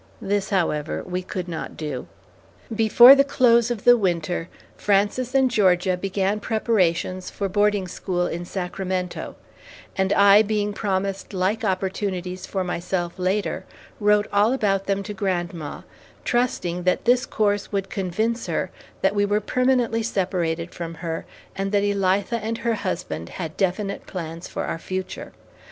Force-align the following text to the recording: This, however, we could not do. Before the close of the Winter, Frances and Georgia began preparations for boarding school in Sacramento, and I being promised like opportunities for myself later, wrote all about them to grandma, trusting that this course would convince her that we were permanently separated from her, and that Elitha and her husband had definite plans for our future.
This, 0.19 0.49
however, 0.49 1.03
we 1.03 1.21
could 1.21 1.47
not 1.47 1.77
do. 1.77 2.07
Before 2.75 3.13
the 3.13 3.23
close 3.23 3.69
of 3.69 3.83
the 3.83 3.95
Winter, 3.95 4.49
Frances 4.75 5.35
and 5.35 5.51
Georgia 5.51 5.95
began 5.95 6.39
preparations 6.39 7.29
for 7.29 7.47
boarding 7.47 7.87
school 7.87 8.25
in 8.25 8.43
Sacramento, 8.43 9.35
and 9.95 10.11
I 10.13 10.41
being 10.41 10.73
promised 10.73 11.35
like 11.35 11.63
opportunities 11.63 12.47
for 12.47 12.63
myself 12.63 13.19
later, 13.19 13.63
wrote 13.99 14.25
all 14.33 14.53
about 14.53 14.87
them 14.87 15.03
to 15.03 15.13
grandma, 15.13 15.81
trusting 16.25 16.81
that 16.81 17.05
this 17.05 17.27
course 17.27 17.71
would 17.71 17.91
convince 17.91 18.47
her 18.47 18.71
that 19.03 19.13
we 19.13 19.23
were 19.23 19.39
permanently 19.39 20.01
separated 20.01 20.73
from 20.73 20.95
her, 20.95 21.27
and 21.55 21.71
that 21.73 21.83
Elitha 21.83 22.39
and 22.41 22.57
her 22.57 22.73
husband 22.73 23.29
had 23.37 23.55
definite 23.55 24.07
plans 24.07 24.47
for 24.47 24.63
our 24.63 24.79
future. 24.79 25.31